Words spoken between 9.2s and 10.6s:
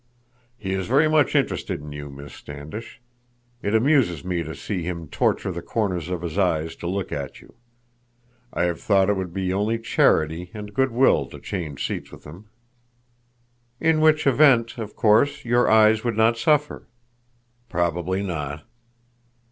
be only charity